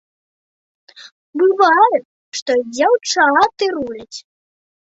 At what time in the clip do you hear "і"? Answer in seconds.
2.63-2.65